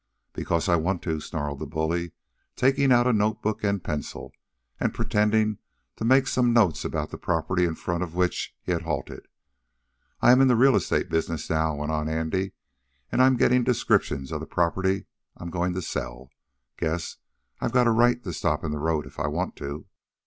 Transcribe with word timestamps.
"Because 0.33 0.67
I 0.67 0.77
want 0.77 1.03
to," 1.03 1.19
snarled 1.19 1.59
the 1.59 1.67
bully, 1.67 2.13
taking 2.55 2.91
out 2.91 3.05
a 3.05 3.13
notebook 3.13 3.63
and 3.63 3.83
pencil, 3.83 4.33
and 4.79 4.95
pretending 4.95 5.59
to 5.95 6.03
make 6.03 6.25
some 6.25 6.53
notes 6.53 6.83
about 6.83 7.11
the 7.11 7.19
property 7.19 7.65
in 7.65 7.75
front 7.75 8.01
of 8.01 8.15
which 8.15 8.55
he 8.63 8.71
had 8.71 8.81
halted. 8.81 9.27
"I'm 10.19 10.41
in 10.41 10.47
the 10.47 10.55
real 10.55 10.75
estate 10.75 11.07
business 11.09 11.51
now," 11.51 11.75
went 11.75 11.91
on 11.91 12.09
Andy, 12.09 12.53
"and 13.11 13.21
I'm 13.21 13.37
getting 13.37 13.63
descriptions 13.63 14.31
of 14.31 14.39
the 14.39 14.47
property 14.47 15.05
I'm 15.37 15.51
going 15.51 15.73
to 15.75 15.83
sell. 15.83 16.31
Guess 16.77 17.17
I've 17.59 17.71
got 17.71 17.85
a 17.85 17.91
right 17.91 18.23
to 18.23 18.33
stop 18.33 18.63
in 18.63 18.71
the 18.71 18.79
road 18.79 19.05
if 19.05 19.19
I 19.19 19.27
want 19.27 19.55
to!" 19.57 19.85